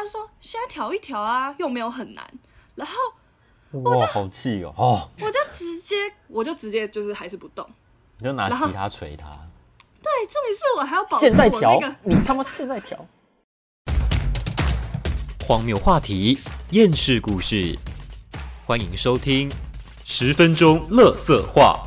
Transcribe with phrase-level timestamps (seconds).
[0.00, 2.26] 他说现在调一调啊，又没有很难。
[2.74, 2.94] 然后
[3.82, 4.72] 哇，好气哦！
[4.78, 5.94] 哦，我就直接，
[6.28, 7.68] 我就直接就是还是不动。
[8.16, 9.30] 你就拿吉他捶他，
[10.02, 12.98] 对，重点是我还要保持现在调我那个， 你他妈现在调。
[15.46, 16.38] 荒谬话题、
[16.70, 17.78] 厌世故事，
[18.64, 19.52] 欢迎收听
[20.02, 21.86] 十分钟乐色话。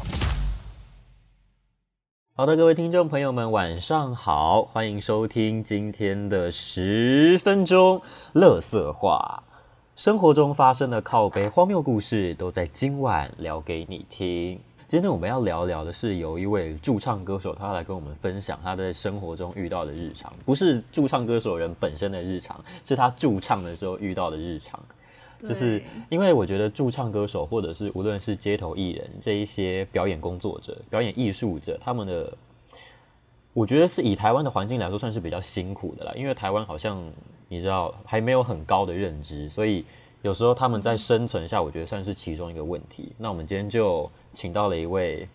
[2.35, 8.01] 好的，各位听众朋友们，晚上好，欢迎收听今天的十分钟
[8.33, 9.43] 乐色话。
[9.95, 14.59] 生活中发生的靠背荒谬故事，都在今晚聊给你听。
[14.87, 24.79] 今天我们要聊聊的是，有一位驻唱歌手，他来跟我们分享他在生活中遇到的日常，不是驻唱歌手人本身的日常，是他驻唱的时候遇到的日常。
[25.47, 32.37] 就是因为我觉得驻唱歌手，或者是无论是街头艺人这一些表演工作者、表演艺术者，他们的，
[33.53, 36.13] 我觉得是以台湾的环境来说，算是比较辛苦的啦。
[36.15, 37.03] 因为台湾好像
[37.49, 39.85] 你知道还没有很高的认知，所以
[40.21, 43.13] 有时候他们在生存下，我觉得算是其中一个问题。
[43.17, 45.27] 那我们今天就请到了一位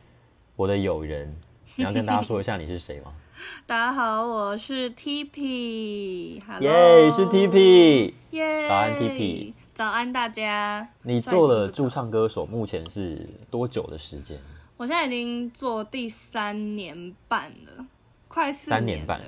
[0.56, 1.34] 我的友人，
[1.76, 3.12] 你要跟大家说一下你是谁吗？
[3.66, 8.12] 大家好，我是 TP，耶、是 TP。
[8.30, 10.88] 耶，早安 TP 早安大家。
[11.04, 14.36] 你做了驻唱歌手，目前是多久的时间？
[14.76, 17.86] 我现在已经做第三年半了，
[18.26, 19.26] 快四三年半了。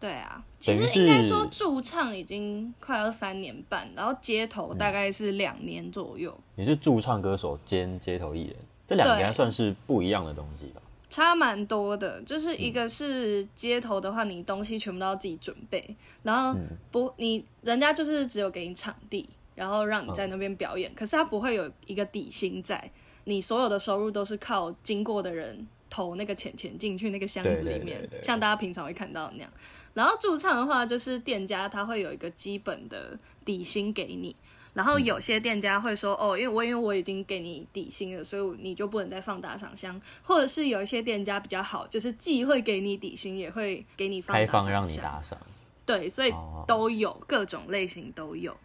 [0.00, 8.56] 对啊，其实应该说驻唱已经快要三年半，然后街头大概是两年左右，你是驻唱歌手兼街头艺人，
[8.88, 10.82] 这两个对应该算是不一样的东西吧？
[11.08, 12.20] 差蛮多的。
[12.22, 16.58] 就是一个是街头的话，你东西全部都要自己准备，然后
[16.90, 22.90] 不，你人家就是只有给你场地，然后让你在那边表演，可是他不会有一个底薪在，
[23.24, 29.52] 你所有的收入都是靠经过的人投那个钱钱进去那个箱子里面，对对对对像大家平常会看到的那样。
[29.94, 34.34] 然后驻唱的话，就是店家他会有一个基本的底薪给你，
[34.72, 45.38] 然后有些店家会说，哦，因为我因为我已经给你底薪了，所以你就不能再放打赏箱，或者是有一些店家比较好，就是既会给你底薪，也会给你放开打赏放让你打赏。
[45.86, 48.56] 对，所以哦都有各种类型都有。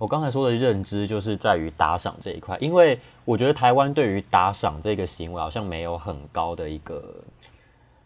[0.00, 7.14] 我刚才说的认知就是在于打赏这一块，因为我觉得台湾对于打赏这个行为好像没有很高的一个，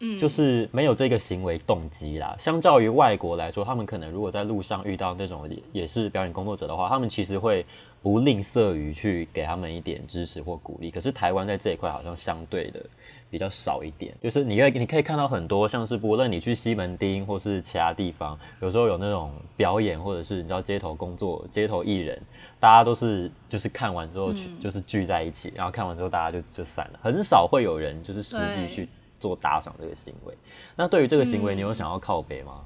[0.01, 2.35] 嗯，就是没有这个行为动机啦。
[2.37, 7.65] 相较于外国来说，他们可能如果在路上遇到那种也也是表演工作者的话，他们其实会
[8.01, 10.91] 不吝啬于去给他们一点支持或鼓励。
[10.91, 12.85] 可是台湾在这一块好像相对的
[13.29, 22.21] 比较少一点，就是你可以你可以看到很多像是不论你去西门町或是其他地方，有时候有那种表演或者是你知道街头工作、街头艺人，
[22.59, 28.87] 大家都是就是看完之后去、就是聚在一起，然后看完之后大家就就散了，很少会有人就是实际去
[29.19, 30.33] 做打赏这个行为。
[30.75, 32.61] 那对于这个行为，你有想要靠北吗？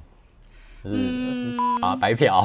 [0.84, 0.98] 就是、
[1.81, 2.42] 啊白嫖，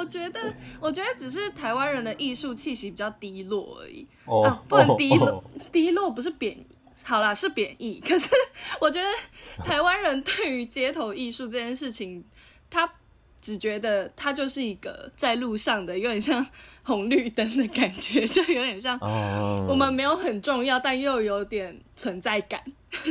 [0.00, 0.40] 我觉得，
[0.80, 4.06] 我觉得只是台湾人的艺术气息比较低落而已。
[4.24, 6.66] 哦啊，不能低落，哦低落不是贬义。
[7.02, 8.02] 好啦，是贬义。
[8.06, 8.28] 可是
[8.80, 9.08] 我觉得
[9.64, 12.24] 台湾人对于街头艺术这件事情，
[12.68, 12.90] 他
[13.40, 16.46] 只觉得它就是一个在路上的，有点像
[16.82, 22.62] 红绿灯的感觉，就有点像哦我们没有很重要，但又有点存在感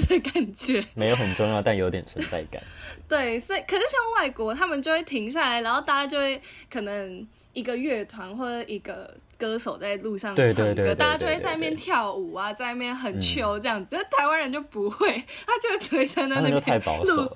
[0.07, 0.85] 的感觉。
[0.93, 2.61] 没有很重要，但有点存在感。
[3.09, 6.39] 对，所以可是像外国，他们就会停下来，然后大家就会
[6.71, 13.87] 可能一个乐团或者一个歌手在路上唱歌，大家就会在那边跳舞啊，在那边很 chill 这样子。
[13.89, 15.11] 但台湾人就不会，
[15.47, 17.27] 他就只会站在那边录，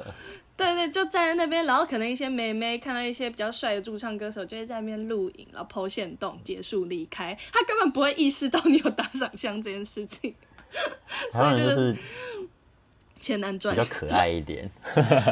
[0.55, 10.35] 对对，就站在那边，然后可能一些妹妹看到一些比较帅的驻唱歌手，就会在那边录影，然后抛线动结束离开，他根本不会意识到你有打赏箱这件事情，
[11.33, 11.97] 所以就是
[13.23, 13.87] 钱难赚比较。
[13.89, 14.69] 可爱一点。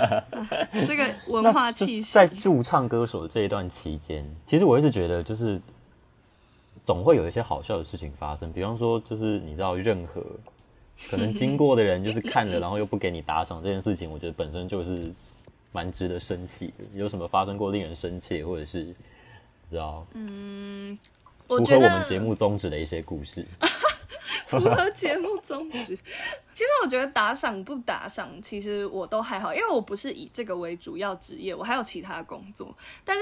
[0.88, 5.59] 这个 文化气息在，驻唱歌手的这一段期间，其实我一直觉得，就是
[6.84, 8.52] 总会有一些好笑的事情发生。
[8.53, 10.25] 比方说，就是你知道，任何
[11.09, 15.12] 可能经过的人，就是看了然后又不给你打赏这件事情，我觉得本身就是
[15.73, 16.85] 蛮值得生气的。
[16.96, 18.96] 有什么发生过令人生气，或者是你
[19.67, 20.08] 知道
[21.47, 23.46] 符合我们节目宗旨的一些故事？
[24.48, 25.98] 符合节目宗旨。
[26.54, 32.76] 其实我觉得打赏不打赏，其实我都还好，因为我不是以这个为主要职业，我还有其他工作。
[33.04, 33.22] 但是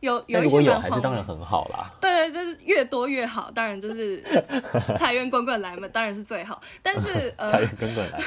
[0.00, 1.90] 有有一些蛮红还是当然很好啦。
[2.00, 4.22] 对对，就是越多越好，当然就是
[4.98, 6.60] 财源滚滚来嘛，当然是最好。
[6.82, 8.18] 但是呃财源滚滚来，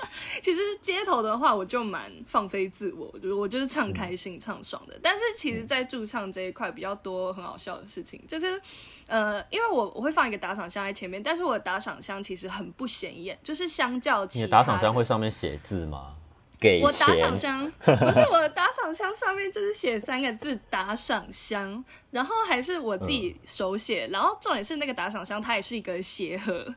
[0.42, 4.98] 其实街头的话，我就蛮放飞自我，我就我就是唱开心、唱爽的。
[5.02, 8.60] 但是其实，在驻唱这一块比较多很好笑的事情，就是
[9.06, 16.14] 呃，因为我我会放一个打赏箱在前面，但是我的打赏箱其实很不显眼，就是相较其他你的打赏箱会上面写字吗？
[16.60, 26.74] 给我打赏， 箱不是我的打赏箱上面就是写三个字“打赏箱”，然后还是我自己手写，然后重点是那个打赏箱它也是一个鞋盒，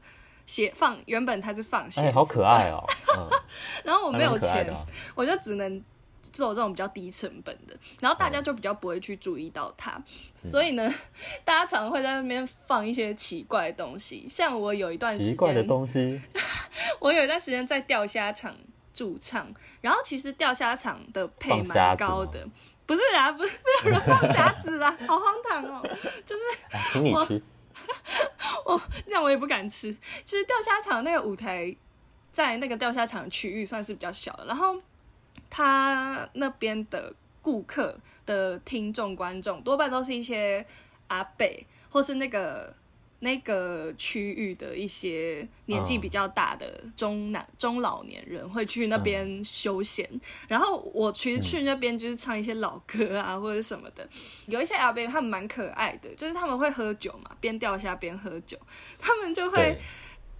[0.52, 2.84] 鞋放原本它是放鞋，哎，好可爱哦，
[3.18, 3.30] 嗯，
[3.86, 4.70] 然后我没有钱
[5.16, 5.82] 我就只能
[6.34, 9.98] 做这种比较低成本的，然后大嗯家就比较不会去注意到它，
[10.36, 10.94] 所以呢，
[11.46, 16.22] 大家常会在那边放一些奇怪的东西，像我有一段时奇怪的间，东西，
[17.00, 18.54] 我有一段时间在钓虾场
[18.94, 19.48] 驻唱，
[19.80, 22.46] 然后其实钓虾场的配蛮高的。
[22.88, 25.82] 不是啊，不是没有人放虾子啦，好荒唐哦！
[26.26, 27.42] 就是哎请你吃，
[29.06, 29.96] 这样我也不敢吃。
[30.24, 31.76] 其实钓虾场那个舞台，
[32.32, 34.78] 在那个钓虾场区域算是比较小的，然后
[35.50, 40.66] 他那边的顾客的听众观众多半都是一些
[41.08, 42.74] 阿北，或是那个
[43.22, 50.08] 那个区域的一些年纪比较大的中男、中老年人会去那边休闲。
[50.48, 54.08] 然后我其实去那边就是唱一些老歌啊或者什么的。
[54.46, 58.58] 有一些阿伯他们蛮可爱的，就是他们会喝酒嘛，边钓虾边喝酒，
[59.00, 59.78] 他们就会。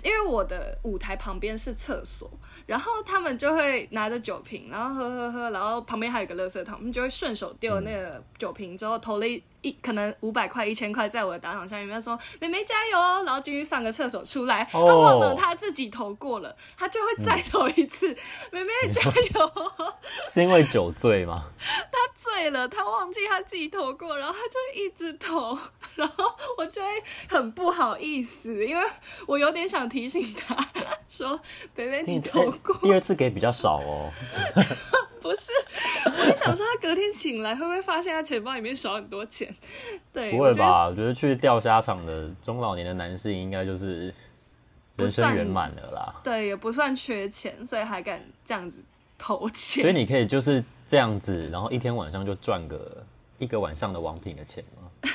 [0.04, 2.28] 因为我的舞台旁边是厕所，
[2.66, 18.08] 然后他们就会拿着酒瓶，然后喝喝喝，然后旁边还有一个垃圾桶，他们就会顺手丢了那个酒瓶之后投了一一可能五百块一千块在我的打赏箱里面说妹妹加油哦，然后进去上个厕所出来，他哦忘了他自己投过了，他就会再投一次，
[18.52, 19.94] 妹妹加油哦，
[20.28, 21.46] 是因为酒醉吗？
[21.60, 25.58] 他醉了，他忘记他自己投过，然后他就一直投，
[25.96, 26.26] 然后
[26.58, 26.88] 我就会
[27.28, 28.84] 很不好意思，因为
[29.28, 30.56] 我有点想提醒他
[31.08, 31.40] 说
[31.76, 32.76] ：“妹妹，你投过。
[32.82, 34.12] 第二次给比较少哦，”
[35.22, 35.52] 不是，
[36.06, 39.54] 我就想说他隔天醒来会不会发现他钱包里面少很多钱？
[40.12, 40.88] 对，不会吧？
[40.88, 44.14] 我觉得去钓虾场的中老年的男性应该就是
[44.96, 46.16] 人生圆满了啦。
[46.24, 48.84] 对，也不算缺钱，所以还敢这样子
[49.18, 49.84] 投钱。
[49.84, 53.04] 所以你可以就是这样子，然后一天晚上就赚个
[53.38, 54.90] 一个晚上的王品的钱吗？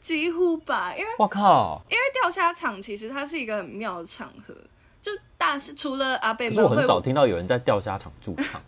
[0.00, 1.80] 几乎吧，因为我靠！
[1.88, 4.54] 因为钓虾场其实它是一个很妙的场合，
[5.00, 8.60] 就大是除了阿贝我很少听到有人在钓虾场驻场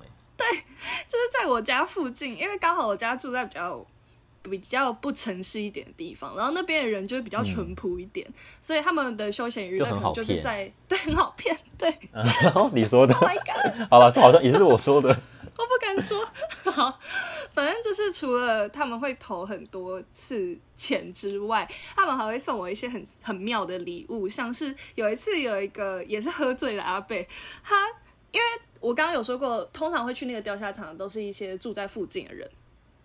[0.45, 0.57] 哎、
[1.09, 3.85] 就是在我家附近，因为刚好我家住在比较
[4.43, 8.27] 比较不城市一点的地方，然后那边的人就是比较淳朴一点，
[8.61, 11.93] 所以他们的休闲娱乐可能就是骗在对很好骗，对。
[12.13, 15.09] 然后你说的，，Oh my god，好了，是好像也是我说的。
[15.59, 16.23] 我不敢说，
[16.71, 17.01] 好，
[17.51, 27.27] 反正就是除了他们会投很多次钱之外，他们还会送我一些很很妙的礼物，像是有一次有一个也是喝醉的阿贝，
[27.65, 27.75] 他
[28.33, 28.47] 因为
[28.81, 32.51] 我刚刚有说过，通常会去那个钓虾场的都是一些住在附近的人。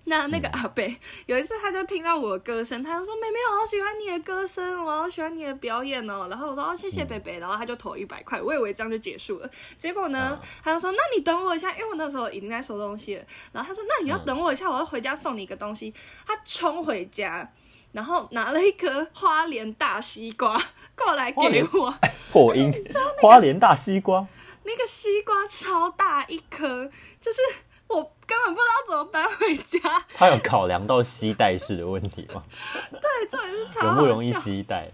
[0.06, 0.98] 那那个阿贝、
[1.28, 9.50] 有一次他就听到我的歌声，他就说：“妹妹，我好喜欢你的歌声，我好喜欢你的表演哦。”然后我说：“哦，谢谢贝贝。”然后他就投一百块，我以为这样就结束了。
[9.78, 13.24] 结果呢，他就说：“那你等我一下，因为我那时候已经在收东西了。”
[13.54, 15.94] 然后他说：“那你要等我一下，我要回家送你一个东西。”
[16.26, 17.48] 他冲回家，
[17.92, 20.60] 然后拿了一颗花莲大西瓜
[20.96, 21.94] 过来给我。
[22.32, 22.74] 破音，
[23.22, 24.26] 花莲大西瓜，
[24.64, 27.40] 那个西瓜超大一颗，就是
[27.88, 29.80] 我根本不知道怎么搬回家。
[30.14, 32.44] 他有考量到携带式的问题吗？
[32.92, 34.92] 对，这也是超不容易笑携带？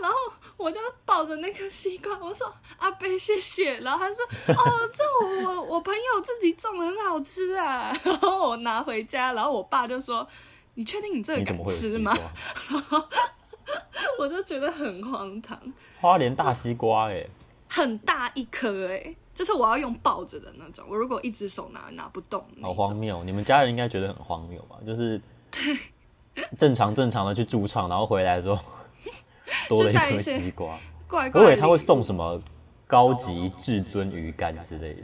[0.00, 0.16] 然后
[0.56, 10.26] 我就抱着那个西瓜，我说阿贝谢谢，然后他说哦，这我我我朋友自己种的很好吃啊， 然后我拿回家，然后我爸就说
[10.74, 12.12] 你确定你这个敢吃吗？
[12.90, 13.08] 瓜？
[14.18, 15.56] 我就觉得很荒唐，
[16.00, 17.24] 花莲大西瓜、哎，
[17.74, 23.24] 很大一颗哎、就是我要用抱着的那种，我如果一只手拿拿不动好，荒谬！
[23.24, 24.76] 你们家人应该觉得很荒谬吧？
[24.86, 25.18] 就是
[26.58, 28.60] 正常正常的去驻唱，然后回来之后
[29.68, 30.78] 多了一颗西瓜。
[31.08, 31.40] 怪怪的。
[31.40, 32.38] 我以为他会送什么
[32.86, 35.02] 高级至尊鱼竿之类的，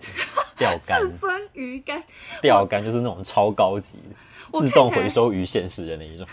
[0.58, 2.04] 钓竿至，尊鱼竿，
[2.42, 6.26] 钓竿就是那种超高级的，自动回收鱼现实的那一种。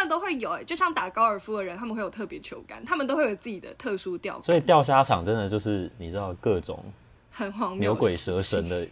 [0.00, 6.82] 哎、他们真的都会有哎、就像打高尔夫的人，他们会有特别球杆，他们都会有自己的特殊钓所以钓虾场真的就是你知道各种
[7.30, 7.92] 很荒谬。
[7.92, 8.86] 牛鬼蛇神，的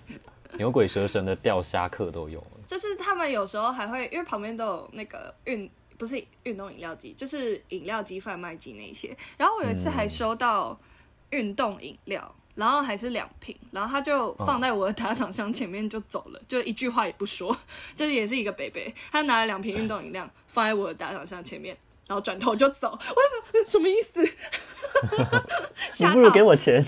[0.53, 2.45] 牛鬼蛇神的钓虾客都有。
[2.67, 9.17] 就是他们有时候还会，因为旁边都有那个运，不是运动饮料机，就是饮料机、贩卖机那些。
[9.39, 10.79] 然后我有一次还收到
[11.31, 12.35] 运动饮料。
[12.59, 17.57] 然后还是两瓶，然后他就放在我的打赏箱前面就走了，就一句话也不说，
[17.95, 21.77] 就是也是一个北北，他拿了两瓶运动饮料 放在我的打赏箱前面，
[22.09, 24.21] 然后转头就走，我说什么意思？
[24.23, 24.29] 你
[25.93, 26.85] 吓不如给，我钱，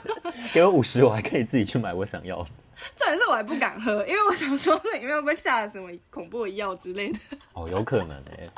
[0.54, 2.48] 给我五十，我还可以自己去买我想要的。
[2.96, 7.18] 重点是我还不敢喝，因为我想说那里面会不会下了什么恐怖的药之类的。
[7.52, 8.48] 哦，有可能哎、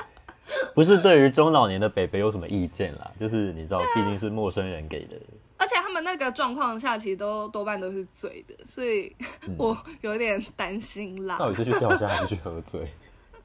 [0.73, 5.19] 不是对于中老年的北北有什么意见啦，就是你知道，毕竟是陌生人给的。
[5.57, 9.15] 而而且他们那个状况下，其实都多半都是醉的，所以
[9.57, 11.37] 我有点担心啦。
[11.37, 12.91] 到底是去钓虾还是去喝醉？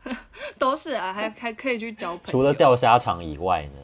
[0.58, 2.32] 都是啊，还还可以去交朋友。
[2.32, 3.80] 除了钓虾场以外呢？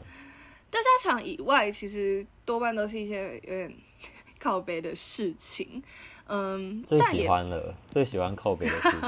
[0.71, 3.73] 钓虾场以外，其实多半都是一些有点
[4.39, 5.81] 靠背的事情。
[6.27, 8.99] 嗯，最喜欢了，最喜欢靠背的事情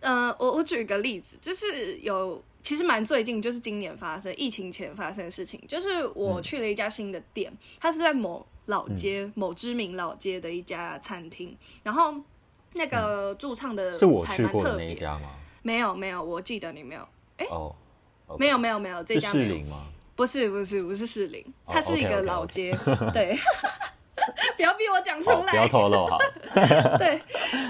[0.00, 0.28] 嗯。
[0.28, 12.14] 呃，我我举一个例子，就是有其实蛮最近，就是今年发生疫情前发生的事情，就是我去了一家新的店，它是在某老街、某知名老街的一家餐厅，然后
[12.72, 15.28] 那个驻唱的是我台去过的那一家吗？
[15.62, 17.02] 没有没有，我记得你没有，
[17.50, 17.74] 哦
[18.26, 18.40] ，OK。
[18.40, 19.86] 没有没有没有，这家没有，士林吗？
[20.16, 22.74] 不是不是不是士林，哦它是一个老街，
[23.12, 23.36] 对，
[24.56, 26.18] 不要逼我讲出好，不要来，透露好。
[26.96, 27.20] 对，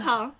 [0.04, 0.30] 好，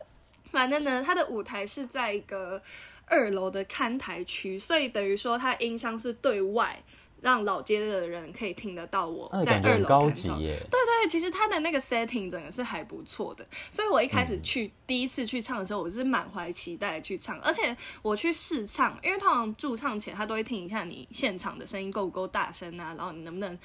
[0.53, 2.61] 反正呢，它的舞台是在一个
[3.07, 6.83] 二楼的看台区，所以等于说它音箱是对外，
[7.21, 10.11] 让老街的人可以听得到我在二楼看到。
[10.11, 10.57] 级耶。
[10.71, 23.59] 对对，其实它的那个 setting 整个是还不错的，所以我一嗯开始去、第一次去唱的时候，我是满怀期待去唱，而且我去试唱，因为通常驻唱前他都会听一下你现场的声音够不够大声啊，然后你能不能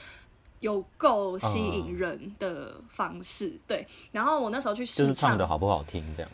[0.59, 3.85] 有够吸引人的方式，对。
[4.11, 6.29] 然后我那时候去试唱的好不好听这样。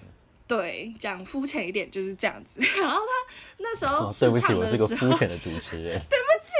[0.48, 2.60] 对，讲肤浅一点就是这样子。
[2.80, 6.00] 然后他那时候哦，试对不起，我唱的时候，是个肤浅的主持人。
[6.10, 6.52] 对不起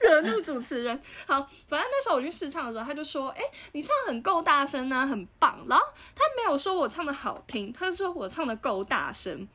[0.00, 0.98] 惹怒主持人。
[1.26, 5.84] 好，反正那时候我去试唱的时候，他就说：“哎、你唱得很够大声啊，很棒。”然后
[6.14, 9.46] 他没有说我唱的好听，他就说我唱的够大声。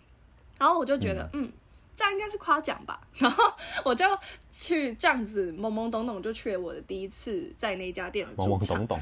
[0.59, 1.51] 然后我就觉得，嗯。
[1.95, 3.53] 这样应该是夸奖吧，然后
[3.85, 4.03] 我就
[4.49, 8.99] 去这样子懵懵懂懂就去了我的第一次在那家店的懵懵懂，懂，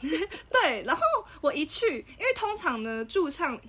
[0.50, 1.02] 对，然后
[1.40, 3.60] 我一去，因为通常呢驻唱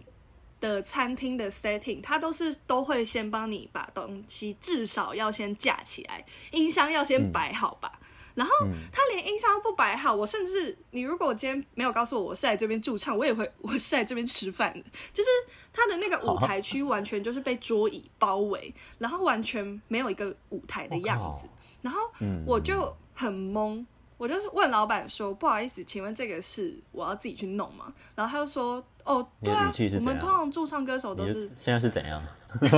[0.59, 7.99] 的餐厅的 setting，它都是都会先帮你把东西至少要先架起来，音箱要先摆好吧。
[8.33, 8.53] 然后
[8.93, 14.85] 他连音箱不摆好，我甚至你如果今天没有告诉我我是来这边驻唱，我也会 我是来这边吃饭的。
[15.13, 15.29] 就是
[15.73, 21.49] 他的那个舞台区完全就是被桌椅包围，然后完全没有一个舞台的样子。
[21.81, 23.85] 然后嗯我就很懵，
[24.21, 32.21] 我就是问老板说：“不好意思，请问这个是我要自己去弄吗？”然后他就说：“哦，对啊我们通常驻唱歌手都是现在是怎样？
[32.61, 32.69] 没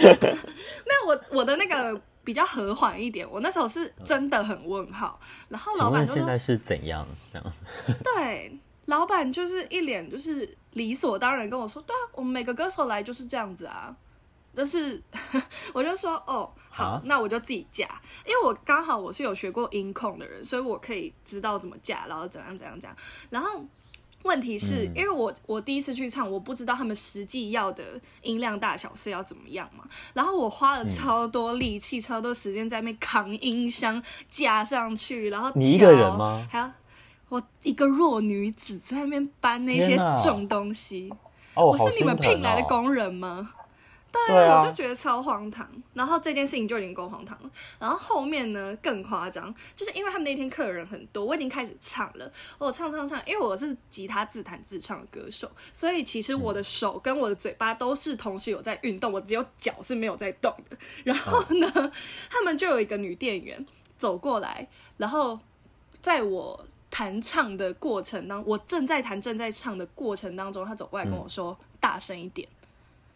[0.00, 5.20] 有我我的那个比较和缓一点，我那时候是真的很问号。
[5.50, 7.06] 然后老板现在是怎样？
[7.30, 13.94] 这样子， 对，老板就是一脸就是理所当然跟我说，对啊，我们每个歌手来就是这样子啊。
[14.56, 15.02] 就是，
[15.74, 17.88] 我就说哦，好啊，那我就自己架，
[18.24, 22.96] 因为我刚好我是有学过音控的人，所以我可以知道怎么架，然后怎样怎样怎样。
[23.30, 23.64] 然后
[24.22, 24.92] 问题是、嗯。
[24.94, 29.84] 因为我我第一次去唱，我不知道他们实际要的音量大小是要怎么样嘛。
[30.14, 36.46] 然后我花了超多力气、超多时间在那边扛音箱架上去，然后你一个人调吗？
[36.50, 36.72] 还要
[37.28, 41.12] 我一个弱女子在那边搬那些重东西，
[41.54, 42.66] 哦，我是你们聘来的哦。
[42.68, 43.52] 工人吗？
[44.26, 45.68] 对我就觉得超荒唐。
[45.92, 47.50] 然后这件事情就已经够荒唐了。
[47.78, 60.76] 然后后面呢更夸张，就是因为他们那天客人很多，我已经开始唱了，我唱唱唱，因为我是吉他自弹自唱的歌手，所以其实我的手跟我的嘴巴都是同时有在运动，我只有脚是没有在动的。
[61.04, 61.92] 然后呢，
[62.30, 63.64] 他们就有一个女店员
[63.98, 65.38] 走过来，然后
[66.00, 66.66] 在我。
[66.90, 72.48] 弹唱的过程当，我正在弹正在唱的过程当中，她走过来跟我说：“大声一点。”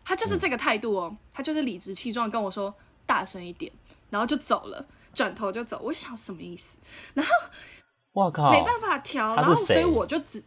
[0.08, 2.74] 他就是这个态度哦，他就是理直气壮跟我说
[3.04, 3.70] 大声一点，
[4.08, 5.78] 然后就走了，转头就走。
[5.84, 6.78] 我就想什么意思？
[7.12, 7.30] 然后
[8.12, 10.42] 我靠，没办法调，然后所以我就只。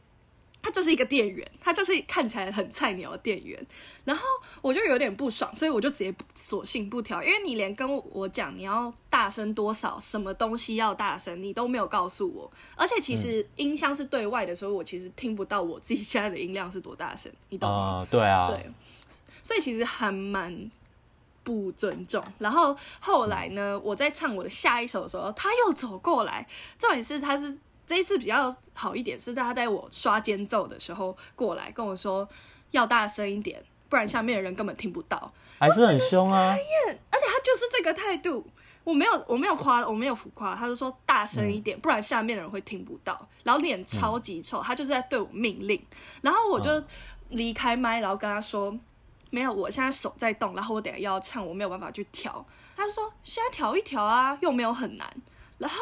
[0.63, 3.59] 他就是一个店员，他就是看起来很菜鸟的店员，
[4.03, 4.23] 然后
[4.61, 17.75] 我就有点不爽，所以我就直接索性不调，因为你连跟我讲你要大声多少，什么东西要大声，你都没有告诉我，而且其实音箱是对外的所以，我其实听不到我自己现在的音量是多大声，你懂吗？
[17.75, 18.71] 啊，对啊，对，
[19.43, 20.69] 所以其实还蛮
[21.43, 22.23] 不尊重。
[22.39, 32.27] 然后后来呢，我在唱我的下一首的时候，他又走过来，重点是他是这一次比较好一点，是他在我刷间奏的时候过来跟我说
[32.71, 35.31] 要大声一点，不然下面的人根本听不到。
[35.59, 36.51] 还是很凶啊。
[36.51, 38.45] 而且他就是这个态度。
[38.83, 43.27] 我没有，我没有夸，我没有浮夸，他就说大声一点，不然下面的人会听不到。
[43.43, 45.79] 然后脸超级臭，他就是在对我命令。
[46.23, 46.83] 然后我就
[47.29, 48.75] 离开麦，然后跟他说，
[49.31, 52.45] 没有，我现在手在动，然后我等下要唱，我没有办法去调。
[52.75, 55.09] 他就说现在调一调啊，又没有很难。
[55.57, 55.77] 然后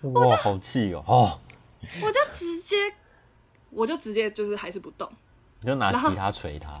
[0.00, 1.04] 我就，好气哦！
[1.06, 1.40] 哦，
[2.02, 2.76] 我就直接，
[3.70, 5.10] 我就直接就是还是不动。
[5.60, 6.72] 你就拿吉他捶他，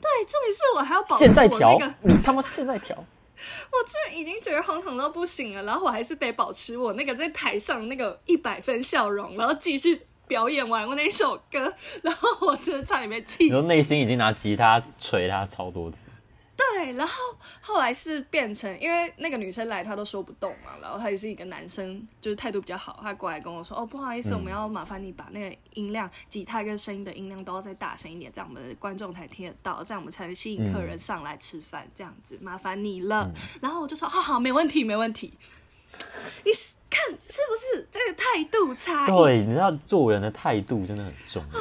[0.00, 2.96] 对，重点是我还要保持我那个， 你他妈现在调。
[2.96, 16.08] 我这已经觉得荒唐到不行了，然后我还是得保持我那个在台上那个一百分笑容，然后继续表演完我那首歌， 然后我真的差点被气你说内心已经拿吉他捶他超多次，
[16.56, 17.14] 对，然后
[17.60, 33.30] 后来是变成，因为那个女生来她都说不动嘛，然后她也是一个男生，就是态度比较好，他过来跟我说，哦，不好意思，我们要麻烦你把那个音量、吉他跟声音的音量都要再大声一点，这样我们的观众才听得到，这样我们才能吸引客人上来吃饭，这样子麻烦你了。
[33.60, 35.34] 然后我就说，好好，没问题，没问题。
[36.44, 39.10] 你是看是不是这个态度差异？
[39.10, 41.60] 对，你知道做人的态度真的很重要。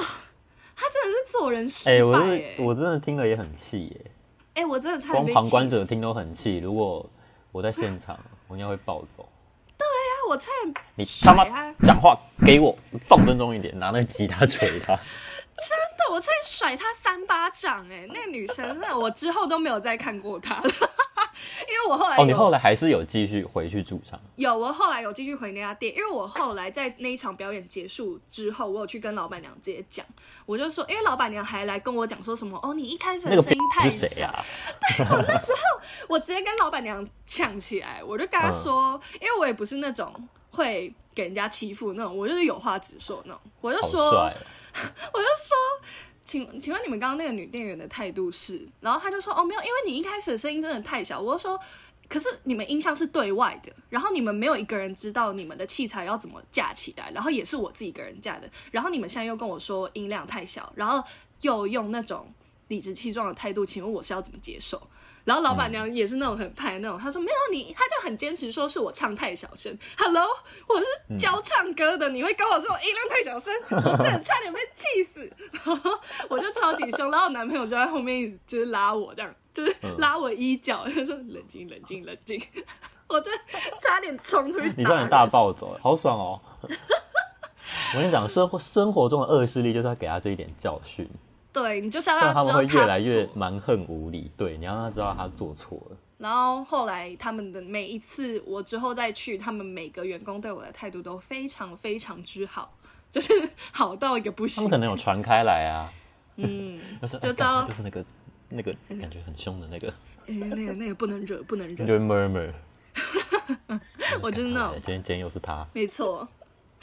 [0.75, 4.11] 他真的是做人失哎、我败、是哎、我真的听了也很气耶，
[4.55, 6.59] 哎、我真的差点光被旁观者死听都很气。
[6.59, 7.09] 如果
[7.51, 9.23] 我在现场，我应该会暴走。
[9.23, 9.85] 啊
[10.29, 11.45] 我差点你他妈
[11.83, 12.73] 讲话给我
[13.05, 14.95] 放尊重一点，拿那个吉他捶他。
[15.53, 20.71] 真的，我差点甩他三巴掌哎、那个女生，那我之后都没有再看过她了，
[21.61, 24.19] 因为我后来、哦，你后来还是有继续回去驻唱。
[24.35, 30.05] 有我后来有继续回那家店，因为我后来在那一场表演结束之后，我有去跟老板娘直接讲，
[30.45, 34.45] 我就说，因为老板娘还来跟我讲说什么哦，你一开始那个的声音太是谁小，啊？
[36.07, 40.13] 我直接跟老板娘呛起来，我就跟她说，因为我也不是那种
[40.51, 44.31] 会给人家欺负那种，我就是有话直说那种，我就好说。
[45.13, 45.55] 我就说，
[46.25, 48.67] 请请问你们刚刚那个女店员的态度是？
[48.79, 51.19] 然后她就说，哦，没有，因为你一开始的声音真的太小。
[51.19, 51.59] 我就说，
[52.07, 61.03] 可是你们音箱是对外的，然后你们没有一个人知道你们的器材要怎么架起来，然后也是我自己一个人架的，然后你们现在又跟我说音量太小，然后
[61.41, 62.25] 又用那种
[62.67, 64.81] 理直气壮的态度，请问我是要怎么接受？
[65.23, 69.77] 然后老板娘也是那种很派的那种，她说没有你，她就很坚持说是我唱太小声。
[69.97, 70.25] Hello，
[70.67, 75.31] 我是教唱歌的，你会跟我说我音量太小声，我真的差点被气死。
[75.65, 75.91] 然后
[76.29, 82.41] 我就超级凶，然后我男朋友就在后面一直就是拉我这样，就是拉我衣角，他说冷静冷静冷静，
[83.07, 83.43] 我真的
[83.81, 84.73] 差点冲出去。
[84.75, 86.41] 你差点大暴走，好爽哦！
[87.95, 91.09] 我跟你讲，生活生活中的恶势力就是要给他这一点教训，
[91.53, 94.31] 对你就是要让他知道们会越来越错蛮横无理。
[94.35, 95.97] 对，你要让他知道他做错了。
[96.17, 102.75] 然后后来他们的每一次我之后再去，他们每个员工对我的态度都非常非常之好，
[103.11, 103.31] 就是
[103.71, 104.71] 好到一个不行他们。
[104.71, 105.91] 可能有传开来啊，
[106.37, 108.05] 嗯， 就是就是那个
[108.49, 109.87] 那个感觉很凶的那个，
[110.27, 111.83] 哎那个那个不能惹，不能惹。
[111.83, 112.51] 你就会 murmur。
[114.21, 116.25] 我就是那种今天今天又是他，没错，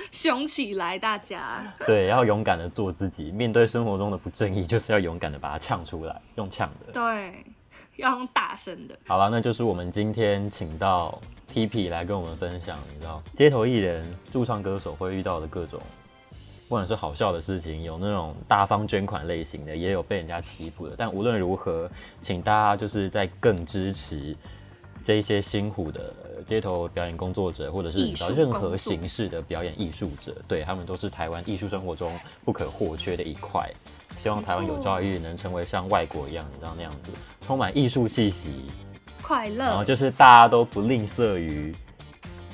[0.11, 1.63] 凶起来，大家。
[1.87, 6.93] 对，要勇敢的做自己，面对生活中的不正义，就是要勇敢的把它呛出来，用呛的。
[6.93, 7.45] 对，
[7.97, 8.99] 要用大声的。
[9.07, 15.81] 好了，那就是我们今天请到 T P 来跟我们分享，你知道街头艺人、驻唱歌手会遇到的各种，
[16.69, 20.95] 不管是好笑的事情，有那种大方捐款类型的，也有被人家欺负的。
[20.97, 24.37] 但无论如何，请大家就是在更支持
[25.03, 33.69] 这一些辛苦的呃街头表演工作者，或者是你知道任何形式的表演艺术者，对他们都是台湾艺术生活中不可或缺的一块。
[34.19, 37.11] 希望台湾有朝一日能成为像外国一样，你知道那样子，
[37.47, 38.67] 充满艺术气息，
[39.23, 41.75] 快然后就是大家都不吝啬于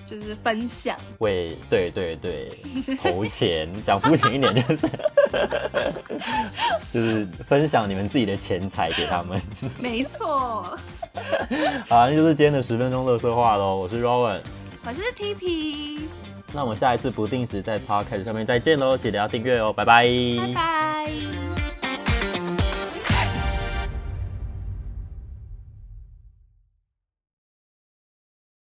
[0.04, 2.52] 就是分享，为对对对
[3.02, 4.88] 投钱，讲肤浅一点就是
[6.92, 9.40] 就是分享你们自己的钱财给他们。
[9.80, 10.78] 没错。
[11.88, 13.76] 好，那就是今天的十分钟乐色话喽。
[13.76, 14.40] 我是 Rowan，
[14.84, 16.00] 我是 TP，
[16.52, 20.06] 那我们下一次不定时在 Podcast 上面再见喽，记得要订阅哦，拜拜
[20.38, 21.45] 拜拜。